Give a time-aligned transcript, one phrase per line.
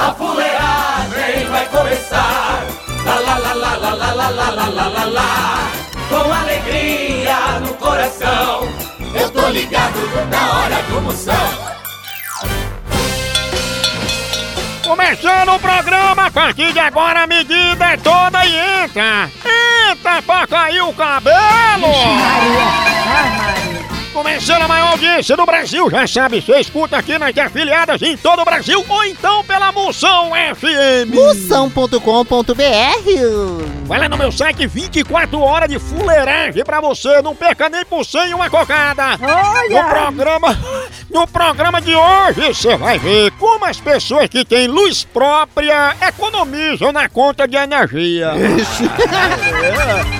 [0.00, 2.64] A fuleagem vai começar.
[3.04, 5.70] Lá lá lá lá lá lá lá lá lá lá lá lá.
[6.08, 8.66] Com alegria no coração,
[9.14, 10.00] eu tô ligado
[10.30, 11.70] na hora do Moção.
[14.82, 19.30] Começando o programa, a partir de agora a medida é toda e entra!
[19.92, 21.92] Entra pra cair o cabelo!
[24.12, 28.42] Começando a maior audiência do Brasil, já sabe, você escuta aqui nas afiliadas em todo
[28.42, 28.84] o Brasil.
[28.88, 31.14] Ou então pela Moção FM.
[31.14, 32.54] Moção.com.br
[33.84, 38.04] Vai lá no meu site 24 horas de fuleiragem pra você, não perca nem por
[38.04, 39.16] cem uma cocada.
[39.68, 40.58] No programa,
[41.08, 46.90] no programa de hoje você vai ver como as pessoas que têm luz própria economizam
[46.90, 48.32] na conta de energia.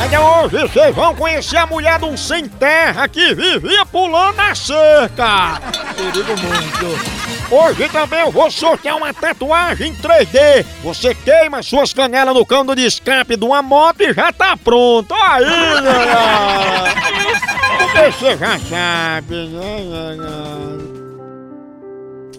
[0.00, 4.54] Ainda hoje vocês vão conhecer a mulher de um sem terra que vivia pulando na
[4.54, 5.60] cerca.
[5.94, 7.20] Perigo muito.
[7.54, 10.64] Hoje também eu vou sortear uma tatuagem em 3D.
[10.82, 15.12] Você queima suas canelas no cano de escape de uma moto e já tá pronto.
[15.12, 15.44] Aí,
[15.82, 16.94] galera.
[18.10, 20.16] Você já sabe, né?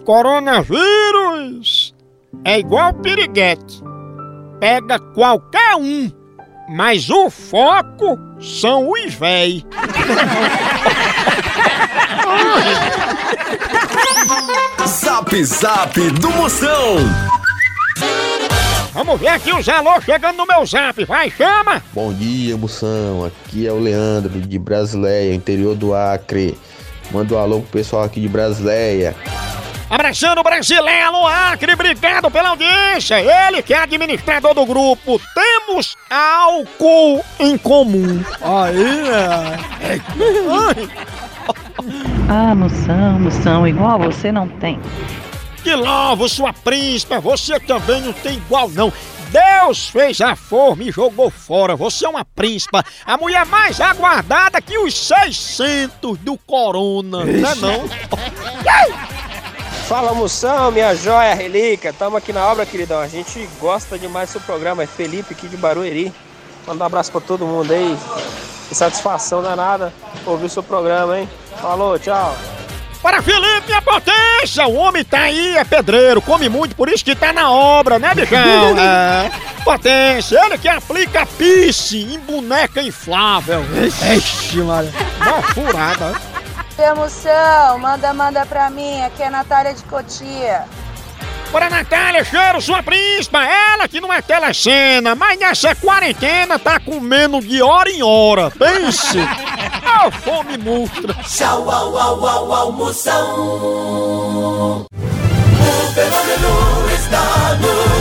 [0.04, 1.94] Coronavírus
[2.44, 3.84] é igual piriguete.
[4.59, 6.20] Pega qualquer um.
[6.73, 9.66] Mas o foco são os véi.
[14.88, 16.95] Zap Zap do Moção.
[18.94, 21.03] Vamos ver aqui os alô chegando no meu zap.
[21.03, 21.83] Vai, chama!
[21.94, 23.26] Bom dia, moção.
[23.26, 26.58] Aqui é o Leandro de Brasileia, interior do Acre.
[27.11, 29.14] Manda um alô pro pessoal aqui de Brasileia.
[29.91, 33.19] Abraçando o brasileiro no Acre, obrigado pela audiência.
[33.19, 35.21] Ele que é administrador do grupo.
[35.35, 38.23] Temos álcool em comum.
[38.41, 39.99] Aí, né?
[42.29, 44.79] Ah, moção, moção, igual você não tem.
[45.63, 48.93] Que louvo, sua príncipa, você também não tem igual não.
[49.31, 51.75] Deus fez a forma e jogou fora.
[51.75, 57.55] Você é uma príncipa, a mulher mais aguardada que os 600 do corona, não é
[57.55, 57.89] não?
[59.91, 63.02] Fala moção, minha joia relíquia, tamo aqui na obra, queridão.
[63.02, 66.13] A gente gosta demais do seu programa, é Felipe aqui de Barueri.
[66.65, 67.97] Manda um abraço pra todo mundo aí.
[68.69, 69.91] Que satisfação danada
[70.25, 71.29] ouvir o seu programa, hein?
[71.61, 72.33] Falou, tchau.
[73.02, 74.65] Para Felipe, minha potência!
[74.65, 78.15] O homem tá aí, é pedreiro, come muito, por isso que tá na obra, né,
[78.15, 78.39] bichão?
[78.79, 79.29] É.
[79.65, 83.61] Potência, ele que aplica pisse em boneca inflável.
[84.15, 84.93] Ixi, Maria.
[85.19, 86.30] Uma furada.
[86.77, 89.02] Emoção, manda, manda pra mim.
[89.04, 90.65] Aqui é a Natália de Cotia.
[91.52, 97.42] Para Natália, cheiro, sua príncipa, ela que não é telecena, mas nessa quarentena tá comendo
[97.42, 98.49] de hora em hora.
[98.52, 99.17] Pense!
[99.83, 101.14] A fome monstra.
[101.26, 103.26] Tchau, au, au, au, au, Moção.
[104.89, 108.01] O fenômeno está no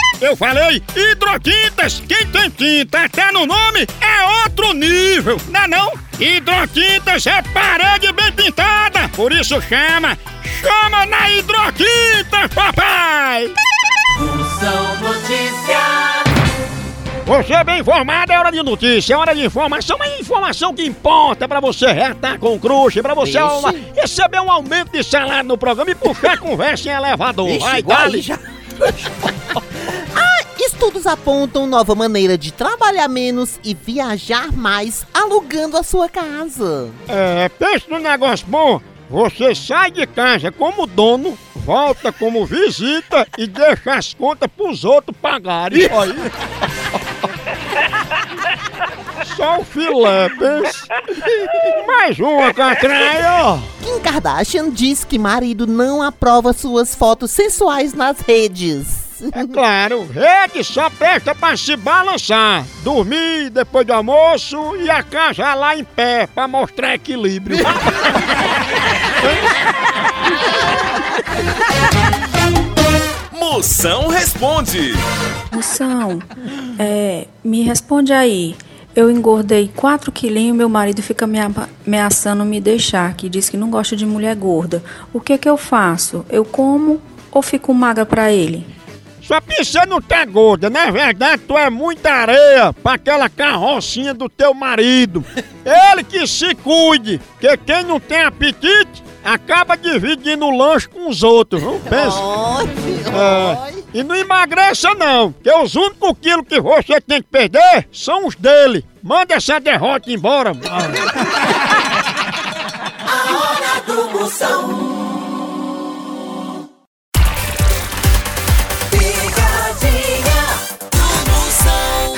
[0.21, 5.91] Eu falei hidrotintas, quem tem tinta até no nome é outro nível, não é não?
[6.19, 10.15] Hidrotintas é parede bem pintada, por isso chama,
[10.61, 13.51] chama na hidroquinta, papai!
[14.19, 16.31] Moção Notícias.
[17.25, 20.83] Você é bem informado, é hora de notícia, é hora de informação, mas informação que
[20.85, 25.57] importa pra você retar com crush, pra você uma- receber um aumento de salário no
[25.57, 27.57] programa e puxar conversa em elevador.
[27.57, 28.23] Vai, dale.
[30.81, 36.89] Estudos apontam nova maneira de trabalhar menos e viajar mais alugando a sua casa.
[37.07, 38.81] É, pensa num negócio bom.
[39.07, 45.15] Você sai de casa como dono, volta como visita e deixa as contas pros outros
[45.21, 45.83] pagarem.
[45.83, 46.15] Aí.
[49.37, 50.87] Só o filé, pensa.
[51.85, 53.61] Mais uma, Catraia.
[53.83, 59.00] Kim Kardashian diz que marido não aprova suas fotos sensuais nas redes.
[59.31, 65.53] É claro, rede só presta pra se balançar, dormir depois do almoço e a casa
[65.53, 67.57] lá em pé pra mostrar equilíbrio.
[73.37, 74.93] Moção responde.
[75.51, 76.19] Moção,
[76.79, 78.55] é, me responde aí.
[78.95, 81.37] Eu engordei 4 quilinhos e meu marido fica me
[81.85, 84.83] ameaçando me deixar, que diz que não gosta de mulher gorda.
[85.13, 86.25] O que que eu faço?
[86.29, 86.99] Eu como
[87.31, 88.65] ou fico magra pra ele?
[89.21, 94.27] Que você não tá gorda, na verdade tu é muita areia pra aquela carrocinha do
[94.27, 95.23] teu marido.
[95.63, 101.23] Ele que se cuide, que quem não tem apetite acaba dividindo o lanche com os
[101.23, 101.79] outros, viu?
[101.89, 102.19] Pensa.
[103.13, 108.25] É, e não emagreça não, que os únicos quilos que você tem que perder são
[108.25, 108.85] os dele.
[109.03, 110.51] Manda essa derrota embora.
[113.07, 114.90] A hora do Moção.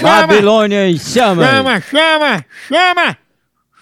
[0.03, 1.45] Babilônia em chama.
[1.45, 3.17] Chama, chama, chama,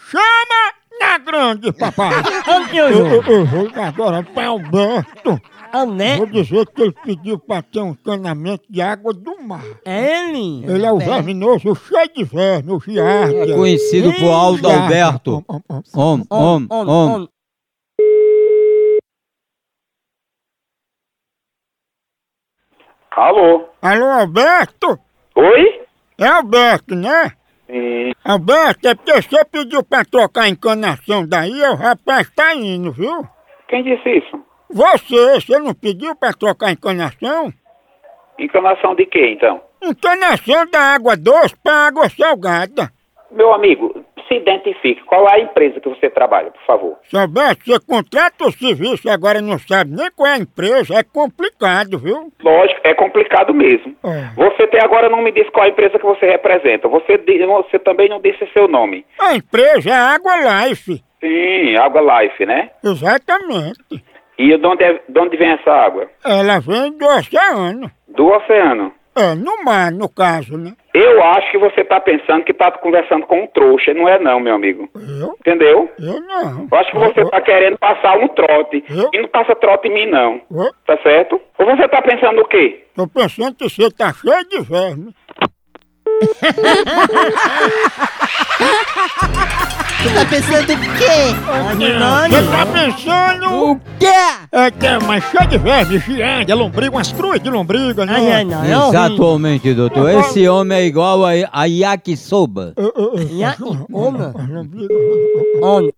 [0.09, 2.13] chama na grande, papai.
[2.47, 5.41] Ô, Eu, eu, eu vou agora pra Alberto.
[5.73, 6.18] Ah, né?
[6.18, 9.63] Vou dizer que ele pediu pra ter um encanamento de água do mar.
[9.85, 10.65] É ele?
[10.65, 13.56] Ele é o verminoso cheio de verme, o giardia.
[13.56, 14.69] Conhecido por Aldo.
[14.69, 15.45] Alberto.
[15.47, 16.01] Om, om, om.
[16.01, 17.21] Om, om, On, om.
[17.21, 17.27] on.
[23.12, 23.65] Alô?
[23.81, 25.00] Alô, Alberto?
[25.35, 25.81] Oi?
[26.21, 27.31] É Alberto, né?
[27.65, 28.12] Sim.
[28.23, 33.27] Alberto, é porque você pediu pra trocar a encanação daí, o rapaz tá indo, viu?
[33.68, 34.39] Quem disse isso?
[34.69, 37.51] Você, você não pediu pra trocar a encanação?
[38.38, 39.62] Encanação de quê, então?
[39.81, 42.91] Encanação da água doce pra água salgada.
[43.31, 44.00] Meu amigo,
[44.31, 45.04] se identifique.
[45.04, 46.98] Qual é a empresa que você trabalha, por favor?
[47.04, 50.95] Se Alberto, você contrata o serviço e agora não sabe nem qual é a empresa,
[50.95, 52.31] é complicado, viu?
[52.42, 53.95] Lógico, é complicado mesmo.
[54.04, 54.33] É.
[54.36, 56.88] Você até agora não me disse qual a empresa que você representa.
[56.88, 59.06] Você, você também não disse seu nome.
[59.19, 61.04] A empresa é Água Life.
[61.19, 62.69] Sim, Água Life, né?
[62.84, 64.04] Exatamente.
[64.38, 66.10] E de onde, é- de onde vem essa água?
[66.25, 67.92] Ela vem do oceano.
[68.07, 68.92] Do oceano.
[69.16, 70.74] É, no mar, no caso, né?
[70.94, 73.94] Eu acho que você tá pensando que tá conversando com um trouxa.
[73.94, 74.90] Não é não, meu amigo.
[74.96, 75.36] Eu?
[75.40, 75.90] Entendeu?
[76.00, 76.68] Eu não.
[76.72, 78.84] Eu acho que você tá querendo passar um trote.
[78.90, 79.10] Eu?
[79.13, 80.42] E não passa trote em mim, não.
[80.52, 81.40] Eu Tá certo?
[81.60, 82.86] Ou você tá pensando o quê?
[82.96, 85.13] tô pensando que você tá cheio de verme.
[90.02, 91.30] Você tá pensando o quê?
[92.28, 93.46] Você tá pensando...
[93.72, 94.40] O quê?
[94.53, 98.13] É que é mais cheio de verme, giardia, lombriga, umas cruz de lombriga, né?
[98.18, 98.63] Ai, ai, não.
[98.63, 98.89] é.
[98.89, 100.09] Exatamente, doutor.
[100.09, 102.74] Esse homem é igual a, a yakisoba.
[103.31, 103.56] Ya-
[103.89, 104.36] lombrigas.
[105.63, 105.89] On.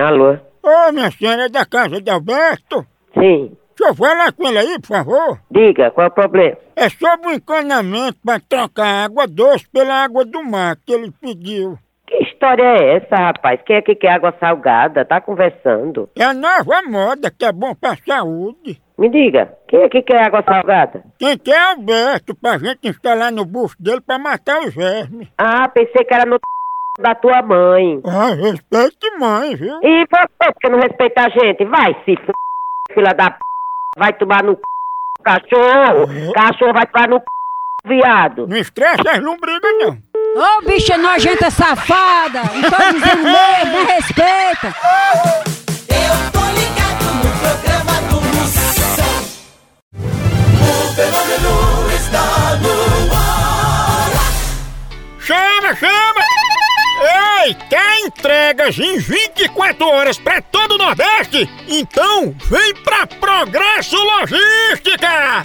[0.00, 0.38] Alô?
[0.62, 2.84] Ô, minha senhora, é da casa de Alberto?
[3.14, 3.52] Sim.
[3.78, 5.40] Deixa eu falar com ele aí, por favor.
[5.50, 6.56] Diga, qual é o problema?
[6.76, 11.78] É sobre o encanamento para trocar água doce pela água do mar que ele pediu.
[12.12, 13.58] Que história é essa, rapaz?
[13.64, 15.02] Quem é que quer água salgada?
[15.02, 16.10] Tá conversando?
[16.14, 18.78] É a nova moda que é bom pra saúde.
[18.98, 21.02] Me diga, quem é que quer água salgada?
[21.18, 25.26] Quem quer é Alberto pra gente instalar no bucho dele pra matar os vermes.
[25.38, 26.38] Ah, pensei que era no
[27.00, 28.02] da tua mãe.
[28.04, 29.78] Ah, respeite mãe, viu?
[29.82, 31.64] E você, porque não respeita a gente?
[31.64, 32.30] Vai se f...
[32.92, 33.38] filha da p...
[33.96, 34.60] Vai tomar no c...
[35.24, 36.32] cachorro.
[36.34, 37.24] Cachorro vai tomar no c...
[37.86, 38.46] viado.
[38.46, 40.11] Não estressa as lombrigas, não.
[40.34, 42.42] Ô, bicha nojenta safada!
[42.54, 44.74] Não tô dizendo mesmo, me respeita!
[45.88, 49.14] Eu tô ligado no programa do Moção.
[50.54, 51.52] O fenômeno
[51.94, 52.24] está
[52.62, 54.10] no ar.
[55.20, 56.22] Chama, chama!
[57.44, 61.46] Ei, quer entregas em 24 horas pra todo o Nordeste?
[61.68, 65.44] Então vem pra Progresso Logística!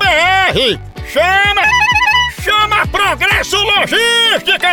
[1.07, 1.61] Chama!
[2.41, 4.67] Chama Progresso Logística!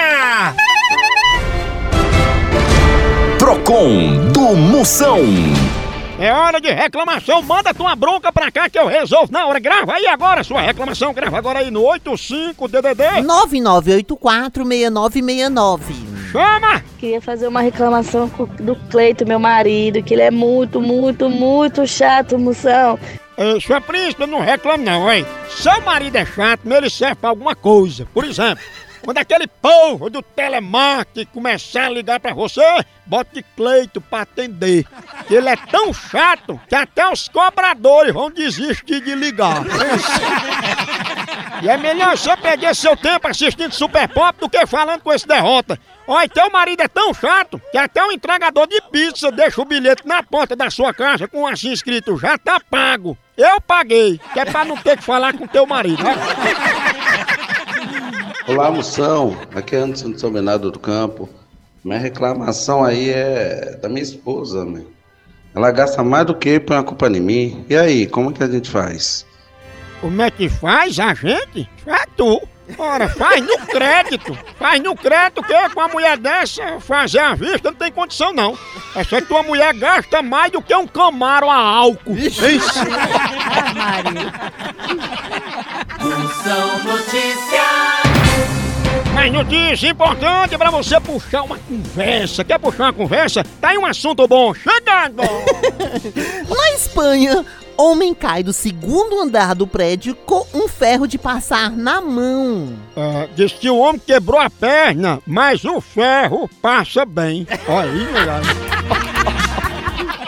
[3.38, 5.20] Procon do Moção.
[6.18, 9.60] É hora de reclamação, manda tua bronca pra cá que eu resolvo na hora.
[9.60, 13.24] Grava aí agora sua reclamação, grava agora aí no 85DDD.
[14.04, 15.80] 99846969.
[16.32, 16.82] Chama!
[16.98, 18.28] Queria fazer uma reclamação
[18.60, 22.98] do Cleito, meu marido, que ele é muito, muito, muito chato, moção.
[23.38, 25.24] Ei, sua príncipe, não reclame não, hein?
[25.48, 28.04] Seu marido é chato, mas ele serve pra alguma coisa.
[28.12, 28.64] Por exemplo,
[29.00, 32.60] quando aquele povo do telemarketing começar a ligar pra você,
[33.06, 34.84] bote Cleito pra atender.
[35.30, 39.62] Ele é tão chato que até os cobradores vão desistir de ligar.
[41.60, 45.26] E é melhor você perder seu tempo assistindo Super Pop do que falando com esse
[45.26, 45.78] derrota.
[46.06, 50.06] Olha, teu marido é tão chato que até o entregador de pizza deixa o bilhete
[50.06, 53.16] na porta da sua casa com assim escrito, já tá pago.
[53.36, 56.02] Eu paguei, que é pra não ter que falar com teu marido.
[58.46, 59.36] Olá, moção.
[59.54, 61.28] Aqui é Anderson de São Bernardo do Campo.
[61.84, 64.82] Minha reclamação aí é da minha esposa, né?
[65.54, 67.66] Ela gasta mais do que põe a culpa em mim.
[67.68, 69.26] E aí, como que a gente faz?
[70.00, 71.68] Como é que faz a gente?
[71.86, 72.40] É tu.
[72.76, 74.36] Ora, faz no crédito.
[74.58, 78.58] Faz no crédito que com a mulher dessa fazer a vista não tem condição não.
[78.94, 82.16] Essa tua mulher gasta mais do que um camaro a álcool.
[82.16, 82.42] Isso.
[86.00, 87.98] Moção Notícias.
[89.14, 92.44] Mas notícia importante pra você puxar uma conversa.
[92.44, 93.44] Quer puxar uma conversa?
[93.60, 94.54] Tá aí um assunto bom.
[94.54, 95.22] Chegando!
[96.48, 97.44] Na Espanha,
[97.78, 102.76] homem cai do segundo andar do prédio com um ferro de passar na mão.
[102.96, 107.46] É, diz que o homem quebrou a perna, mas o ferro passa bem.
[107.68, 108.08] Olha aí.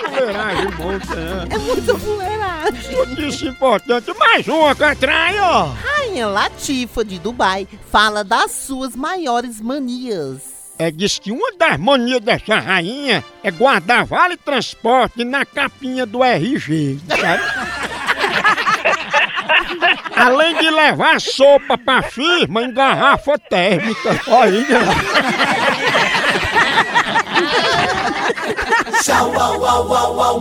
[0.06, 1.48] Fuleiragem, monstro, né?
[1.50, 2.96] É muita fuleiragem.
[2.96, 4.12] Notícia importante.
[4.16, 5.64] Mais uma, Catraia, ó.
[5.66, 10.59] Rainha Latifa de Dubai fala das suas maiores manias.
[10.80, 16.24] É, diz que uma das manias dessa rainha é guardar vale transporte na capinha do
[16.24, 16.98] RG.
[17.06, 17.42] sabe?
[20.16, 24.18] Além de levar sopa pra firma em garrafa térmica.
[24.26, 24.94] Olha né?
[29.02, 30.40] Tchau, au, au, au, au,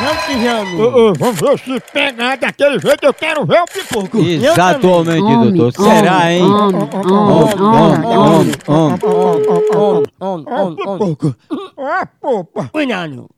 [0.00, 0.80] Vamos que vamos.
[0.80, 4.18] Ô, ô, vamos ver se pegar daquele jeito, eu quero ver o pipoco.
[4.18, 5.82] Exatamente, Homem, doutor.
[5.86, 6.42] homem, Será, hein?
[6.42, 8.54] homem, Homem, homem, homem, homem, homem, homem.
[8.68, 8.98] On,
[9.74, 10.74] on, Ó, on, on.
[10.76, 11.36] pipoco.
[11.76, 12.68] Ó, popa.
[12.72, 13.28] Cuidado.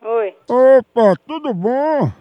[0.00, 2.12] Oi, Opa, tudo bom?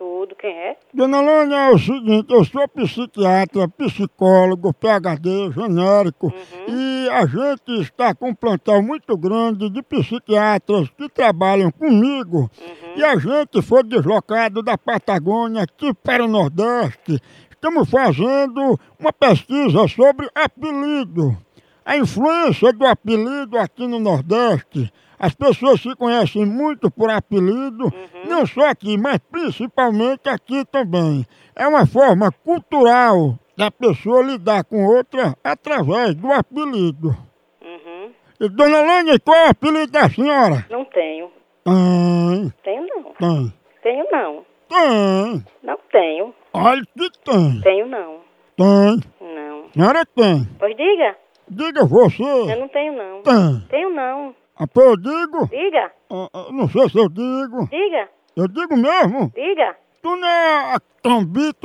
[0.00, 0.78] Tudo, quem é?
[0.94, 6.32] Dona Lânia, é o seguinte, eu sou psiquiatra, psicólogo, PhD, genérico,
[6.66, 12.50] e a gente está com um plantel muito grande de psiquiatras que trabalham comigo,
[12.96, 17.20] e a gente foi deslocado da Patagônia aqui para o Nordeste.
[17.50, 21.36] Estamos fazendo uma pesquisa sobre apelido.
[21.84, 24.92] A influência do apelido aqui no Nordeste.
[25.18, 27.92] As pessoas se conhecem muito por apelido,
[28.26, 31.26] não só aqui, mas principalmente aqui também.
[31.54, 37.14] É uma forma cultural da pessoa lidar com outra através do apelido.
[37.60, 38.12] Uhum.
[38.40, 40.64] E, dona Lânia, qual é o apelido da senhora?
[40.70, 41.30] Não tenho.
[41.64, 43.12] Tem, Tenho não.
[43.12, 43.54] tem.
[43.82, 44.44] Tenho não.
[44.68, 45.44] Tem.
[45.62, 46.34] Não tenho.
[46.54, 47.60] Olha que tem.
[47.60, 48.20] Tenho não.
[48.56, 49.00] Tem.
[49.20, 49.70] Não.
[49.72, 50.48] Senhora tem.
[50.58, 51.16] Pois diga.
[51.50, 52.22] Diga você.
[52.22, 53.22] Eu não tenho não.
[53.22, 53.66] Tem.
[53.68, 54.34] Tenho não.
[54.56, 55.48] Ah, pô, eu digo?
[55.48, 55.90] Diga.
[56.10, 57.68] Ah, ah, não sei se eu digo.
[57.68, 58.08] Diga.
[58.36, 59.32] Eu digo mesmo?
[59.34, 59.76] Diga.
[60.02, 60.80] Tu não é a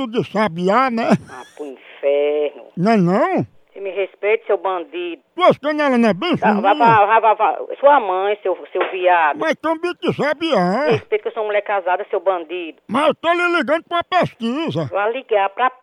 [0.08, 1.10] de sabiá, né?
[1.30, 2.64] Ah, pro inferno.
[2.76, 3.46] Não é não?
[3.72, 5.22] Se me respeite, seu bandido.
[5.34, 7.76] Tuas canelas não é bem Tá, vai, vai, vai, vai, vai.
[7.78, 9.38] Sua mãe, seu, seu viado.
[9.38, 10.86] Mas trombito de sabiá.
[10.86, 12.78] Respeita que eu sou mulher casada, seu bandido.
[12.88, 14.86] Mas eu tô lhe ligando pra pesquisa.
[14.86, 15.76] Vai ligar pra p...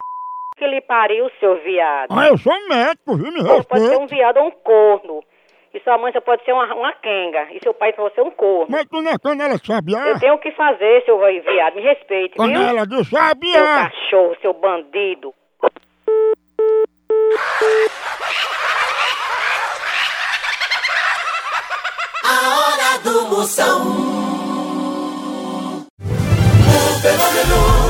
[0.56, 2.08] que lhe pariu, seu viado.
[2.12, 3.32] Ah, eu sou médico, viu?
[3.32, 4.16] Me Você pode ser um respeita.
[4.16, 5.24] viado ou um corno.
[5.74, 7.48] E sua mãe só pode ser uma, uma quenga.
[7.52, 8.68] E seu pai pode ser um corno.
[8.70, 10.08] Mas tu não é canela de sabiá?
[10.10, 11.76] Eu tenho o que fazer, seu viado.
[11.76, 12.46] Me respeite, viu?
[12.46, 13.90] Canela de Seu sabiá.
[13.90, 15.34] cachorro, seu bandido.
[22.24, 23.82] A hora do Moção.
[26.00, 27.83] O fenômeno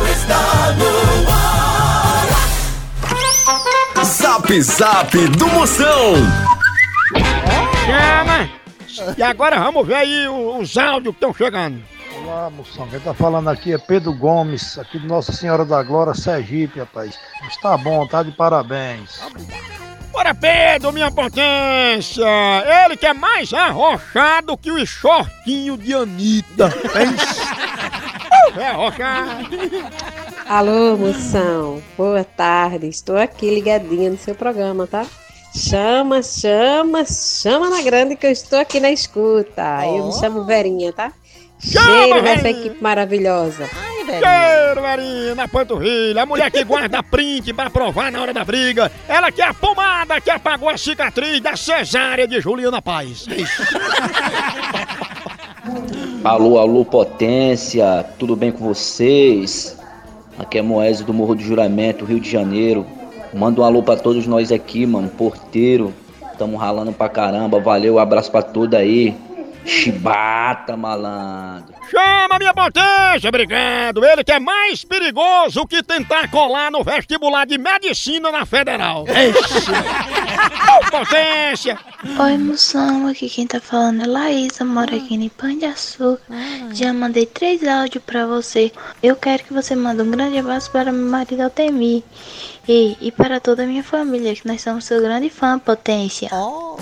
[4.33, 6.13] Zap Zap do Moção.
[7.85, 8.49] Chama!
[9.15, 11.83] E agora vamos ver aí os áudios que estão chegando.
[12.17, 12.87] Olá, moção.
[12.87, 17.15] Quem tá falando aqui é Pedro Gomes, aqui de Nossa Senhora da Glória, Sergipe, rapaz.
[17.47, 19.21] Está bom, tá de parabéns.
[20.11, 22.25] Bora, Pedro, minha potência!
[22.85, 26.73] Ele que é mais arrochado que o shortinho de Anitta.
[28.55, 29.47] É arrochado.
[30.53, 31.81] Alô, moção.
[31.98, 32.86] Boa tarde.
[32.86, 35.03] Estou aqui ligadinha no seu programa, tá?
[35.51, 39.83] Chama, chama, chama na grande que eu estou aqui na escuta.
[39.83, 41.12] Eu me chamo Verinha, tá?
[41.57, 43.67] Cheiro dessa equipe maravilhosa.
[44.05, 46.22] Cheiro, Verinha, na panturrilha.
[46.22, 48.91] A mulher que guarda print pra provar na hora da briga.
[49.07, 53.25] Ela que é a pomada que apagou a cicatriz da cesárea de Juliana Paz.
[56.24, 59.81] Alô, alô, potência, tudo bem com vocês?
[60.37, 62.85] Aqui é Moésio do Morro do Juramento, Rio de Janeiro.
[63.33, 65.93] Manda um alô pra todos nós aqui, mano, porteiro.
[66.38, 69.15] Tamo ralando pra caramba, valeu, abraço pra tudo aí.
[69.65, 71.73] Chibata, malandro.
[71.89, 74.03] Chama minha potência, obrigado.
[74.03, 79.03] Ele que é mais perigoso que tentar colar no vestibular de medicina na federal.
[79.03, 79.05] Ô,
[80.89, 81.77] potência!
[82.19, 86.21] Oi, moção, aqui quem tá falando é Laísa, moro aqui em Pão de Açúcar.
[86.71, 88.71] Já mandei três áudios pra você.
[89.01, 92.03] Eu quero que você mande um grande abraço para meu marido Altemir.
[92.67, 96.30] E, e para toda a minha família, que nós somos seu grande fã, potência.
[96.32, 96.78] Ô,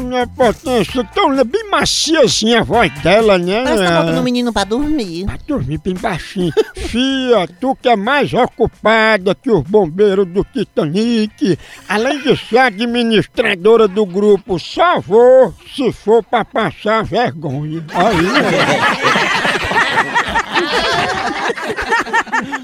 [0.00, 3.64] minha potência, tão bem maciazinha a voz dela, né?
[3.64, 5.24] Parece que tá botando o menino pra dormir.
[5.24, 6.52] Pra dormir bem baixinho.
[6.76, 13.88] Fia, tu que é mais ocupada que os bombeiros do Titanic, além de ser administradora
[13.88, 17.84] do grupo, só vou se for pra passar vergonha.
[17.92, 18.14] Aí,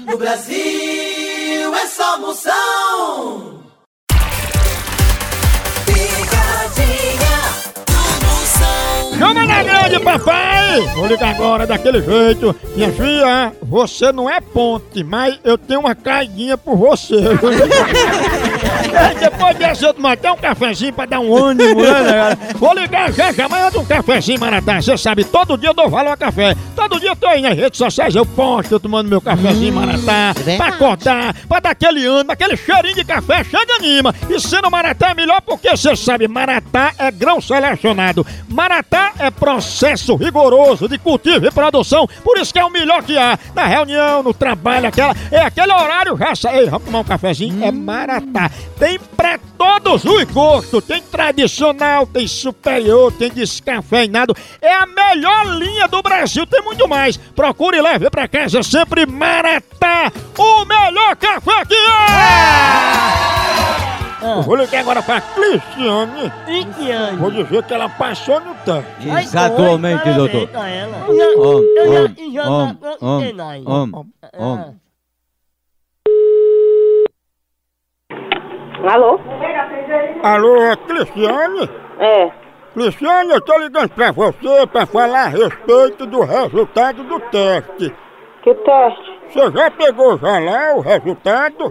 [0.07, 1.10] No Brasil
[1.81, 3.59] é só moção.
[5.85, 7.41] Picadinha
[7.87, 9.17] do Moção.
[9.17, 10.81] Chama na grande, papai!
[10.93, 12.55] Vou ligar agora daquele jeito.
[12.75, 17.15] Minha filha, você não é ponte, mas eu tenho uma caidinha por você.
[18.63, 22.37] É, Depois dessa eu tomar até um cafezinho pra dar um ânimo, né, galera?
[22.55, 24.81] Vou ligar já, já amanhã eu dou um cafezinho, Maratá.
[24.81, 26.55] Você sabe, todo dia eu dou valor a café.
[26.75, 30.33] Todo dia eu tô aí nas redes sociais, eu posto, eu tomando meu cafezinho, Maratá.
[30.57, 34.13] Pra acordar, pra dar aquele ânimo, aquele cheirinho de café, chega anima.
[34.29, 38.25] E sendo Maratá é melhor porque você sabe, Maratá é grão selecionado.
[38.47, 43.17] Maratá é processo rigoroso de cultivo e produção, por isso que é o melhor que
[43.17, 43.37] há.
[43.55, 46.51] Na reunião, no trabalho, aquela, é aquele horário já.
[46.53, 47.63] Ei, vamos tomar um cafezinho?
[47.63, 48.50] É Maratá.
[48.77, 50.83] Tem pra todos os gostos.
[50.83, 54.35] Tem tradicional, tem superior, tem descafeinado.
[54.61, 56.45] É a melhor linha do Brasil.
[56.47, 57.17] Tem muito mais.
[57.17, 60.11] Procure e leve pra casa sempre Maratá.
[60.37, 63.61] O melhor café que é!
[64.23, 66.31] Eu Vou ligar agora pra Cristiane.
[66.45, 67.17] Cristiane.
[67.17, 69.09] Vou dizer que ela passou no tanque.
[69.09, 70.47] Exatamente, doutor.
[70.67, 71.05] ela.
[71.09, 71.13] Om,
[71.75, 74.80] Eu já- om, já om, não om, tem
[78.83, 79.19] Alô?
[80.23, 81.69] Alô, é Cristiane?
[81.99, 82.31] É.
[82.73, 87.93] Cristiane, eu tô ligando pra você pra falar a respeito do resultado do teste.
[88.41, 89.19] Que teste?
[89.29, 91.69] Você já pegou já lá o resultado?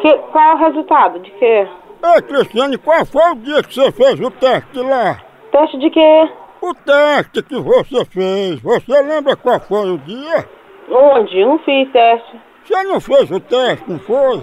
[0.00, 1.18] Que, qual é o resultado?
[1.18, 1.68] De quê?
[2.14, 5.18] Ei, Cristiane, qual foi o dia que você fez o teste lá?
[5.52, 6.30] Teste de quê?
[6.62, 10.48] O teste que você fez, você lembra qual foi o dia?
[10.90, 11.44] Onde?
[11.44, 12.40] Não fiz teste.
[12.64, 14.42] Você não fez o teste, não foi?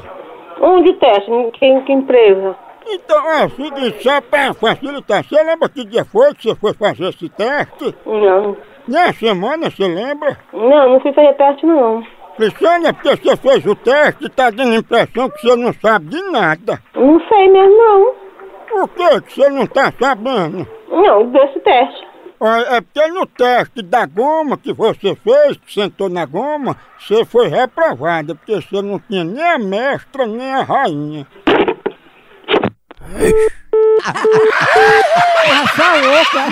[0.66, 1.32] Onde teste?
[1.32, 2.56] Em que, que empresa?
[2.88, 6.74] Então é o seguinte, só pra facilitar, você lembra que dia foi que você foi
[6.74, 7.96] fazer esse teste?
[8.04, 8.58] Não.
[8.88, 10.38] Na semana, você lembra?
[10.52, 12.04] Não, não fui fazer teste não.
[12.36, 15.72] Cristiane, é porque você fez o teste e tá dando a impressão que você não
[15.74, 16.82] sabe de nada.
[16.96, 18.14] Não sei mesmo não.
[18.68, 20.68] Por que que você não tá sabendo?
[20.90, 22.08] Não, desse teste.
[22.48, 27.48] É porque no teste da goma que você fez, que sentou na goma, você foi
[27.48, 31.26] reprovada, porque você não tinha nem a mestra nem a rainha.
[35.46, 36.46] Essa louca!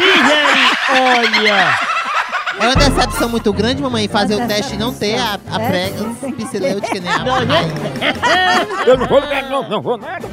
[0.89, 1.93] Olha!
[2.59, 6.05] É uma decepção muito grande, mamãe, fazer o teste e não ter a, a prega
[6.37, 7.25] psilêutica nem a
[8.85, 10.27] Eu não vou ligar novo, não vou nada.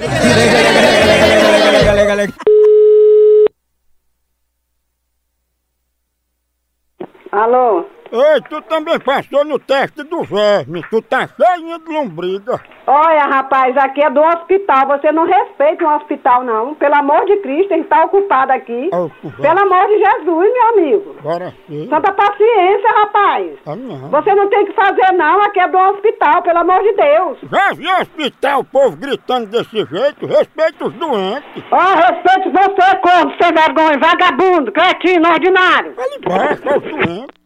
[7.33, 7.87] Alô?
[8.13, 12.61] Ei, tu também passou no teste do verme, tu tá cheio de lombriga.
[12.87, 14.89] Olha, rapaz, aqui é do hospital.
[14.89, 16.75] Você não respeita um hospital, não.
[16.75, 18.91] Pelo amor de Cristo, a gente tá ocupado aqui.
[18.93, 19.41] Ocupado.
[19.41, 21.17] Pelo amor de Jesus, meu amigo.
[21.23, 21.89] Bora sim.
[21.89, 23.53] Santa paciência, rapaz.
[23.65, 24.11] Ah, não.
[24.11, 25.41] Você não tem que fazer, não.
[25.43, 27.39] Aqui é do hospital, pelo amor de Deus.
[27.49, 31.63] Já vi hospital, o povo gritando desse jeito, respeita os doentes.
[31.71, 35.95] Ó, respeite você, corno, sem vergonha, vagabundo, cretino, ordinário.
[36.17, 37.40] Embaixo, é os doentes.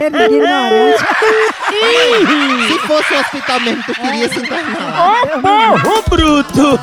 [0.00, 1.04] É ignorante.
[2.68, 5.12] Se fosse o hospital mesmo, tu queria se internar.
[5.12, 6.80] Ô, povo bruto!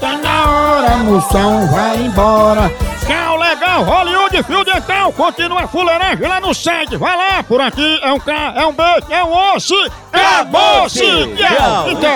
[0.00, 2.72] Tá na hora, moção, vai embora.
[3.06, 6.96] Tchau, legal, Hollywood Fio Dental, continua a fuleiragem lá no site.
[6.96, 9.74] Vai lá, por aqui é um K, é um B, é um osso.
[10.12, 11.00] Acabou-se!
[11.00, 11.90] Tchau.
[11.90, 12.10] Então,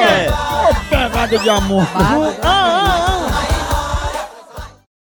[0.71, 1.87] ô, pegada de amor.
[2.43, 3.04] Ah,